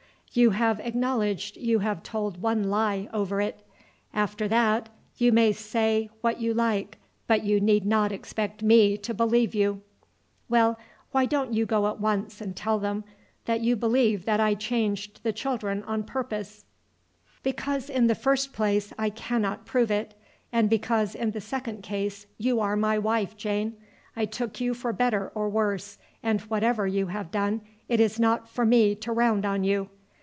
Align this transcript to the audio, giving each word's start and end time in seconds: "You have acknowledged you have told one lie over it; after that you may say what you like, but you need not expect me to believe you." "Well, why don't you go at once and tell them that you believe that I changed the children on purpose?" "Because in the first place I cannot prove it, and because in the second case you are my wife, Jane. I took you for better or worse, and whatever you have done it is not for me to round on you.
"You 0.33 0.51
have 0.51 0.79
acknowledged 0.79 1.57
you 1.57 1.79
have 1.79 2.03
told 2.03 2.41
one 2.41 2.69
lie 2.69 3.09
over 3.11 3.41
it; 3.41 3.67
after 4.13 4.47
that 4.47 4.87
you 5.17 5.29
may 5.33 5.51
say 5.51 6.09
what 6.21 6.39
you 6.39 6.53
like, 6.53 6.97
but 7.27 7.43
you 7.43 7.59
need 7.59 7.85
not 7.85 8.13
expect 8.13 8.63
me 8.63 8.95
to 8.99 9.13
believe 9.13 9.53
you." 9.53 9.81
"Well, 10.47 10.79
why 11.11 11.25
don't 11.25 11.53
you 11.53 11.65
go 11.65 11.85
at 11.89 11.99
once 11.99 12.39
and 12.39 12.55
tell 12.55 12.79
them 12.79 13.03
that 13.43 13.59
you 13.59 13.75
believe 13.75 14.23
that 14.23 14.39
I 14.39 14.53
changed 14.55 15.21
the 15.23 15.33
children 15.33 15.83
on 15.83 16.03
purpose?" 16.03 16.63
"Because 17.43 17.89
in 17.89 18.07
the 18.07 18.15
first 18.15 18.53
place 18.53 18.93
I 18.97 19.09
cannot 19.09 19.65
prove 19.65 19.91
it, 19.91 20.13
and 20.49 20.69
because 20.69 21.13
in 21.13 21.31
the 21.31 21.41
second 21.41 21.83
case 21.83 22.25
you 22.37 22.61
are 22.61 22.77
my 22.77 22.97
wife, 22.97 23.35
Jane. 23.35 23.75
I 24.15 24.23
took 24.23 24.61
you 24.61 24.73
for 24.73 24.93
better 24.93 25.29
or 25.35 25.49
worse, 25.49 25.97
and 26.23 26.39
whatever 26.43 26.87
you 26.87 27.07
have 27.07 27.31
done 27.31 27.59
it 27.89 27.99
is 27.99 28.17
not 28.17 28.47
for 28.47 28.65
me 28.65 28.95
to 28.95 29.11
round 29.11 29.45
on 29.45 29.65
you. 29.65 29.89